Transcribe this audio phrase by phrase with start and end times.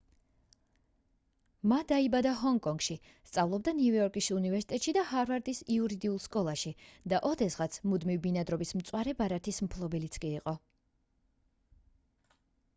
[1.71, 2.95] მა დაიბადა ჰონგ-კონგში
[3.31, 6.73] სწავლობდა ნიუ-იორკის უნივერსიტეტში და ჰარვარდის იურიდიულ სკოლაში
[7.13, 10.57] და ოდესღაც მუდმივ ბინადრობის მწვანე ბარათის მფლობელიც კი იყო